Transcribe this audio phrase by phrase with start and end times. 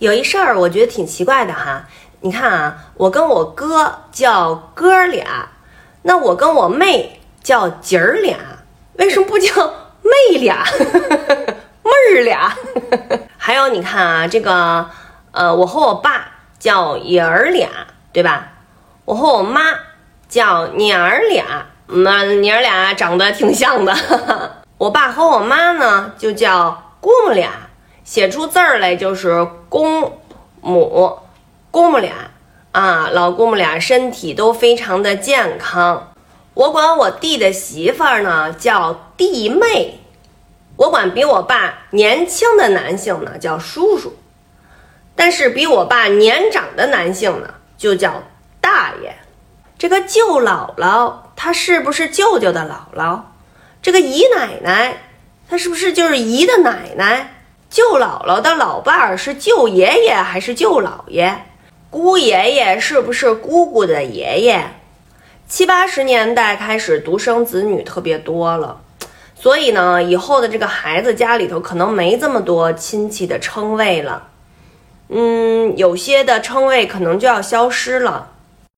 [0.00, 1.84] 有一事儿我觉得挺奇怪的哈，
[2.22, 5.46] 你看啊，我跟我哥叫哥儿俩，
[6.02, 8.38] 那我跟我妹叫姐儿俩，
[8.96, 9.54] 为什么不叫
[10.02, 10.64] 妹俩、
[11.84, 12.50] 妹儿俩？
[13.36, 14.88] 还有你看啊，这个
[15.32, 16.26] 呃，我和我爸
[16.58, 17.68] 叫爷儿俩，
[18.10, 18.48] 对吧？
[19.04, 19.60] 我和我妈
[20.30, 21.44] 叫娘儿俩，
[21.88, 23.94] 那娘儿俩长得挺像的。
[24.78, 27.50] 我爸和我妈呢就叫姑母俩。
[28.10, 30.18] 写出字儿来就是公
[30.62, 31.16] 母，
[31.70, 32.32] 公母俩
[32.72, 36.12] 啊，老公母俩身体都非常的健康。
[36.54, 40.00] 我管我弟的媳妇儿呢叫弟妹，
[40.74, 44.16] 我管比我爸年轻的男性呢叫叔叔，
[45.14, 48.24] 但是比我爸年长的男性呢就叫
[48.60, 49.14] 大爷。
[49.78, 53.20] 这个舅姥姥她是不是舅舅的姥姥？
[53.80, 54.96] 这个姨奶奶
[55.48, 57.36] 她是不是就是姨的奶奶？
[57.70, 61.32] 舅姥姥的老伴儿是舅爷爷还是舅姥爷？
[61.88, 64.60] 姑爷爷是不是姑姑的爷爷？
[65.46, 68.80] 七八十年代开始独生子女特别多了，
[69.36, 74.26] 所以呢，以后的这个孩子家里头可能没这么多亲戚的称谓了，
[75.08, 78.32] 嗯，有些的称谓可能就要消失了。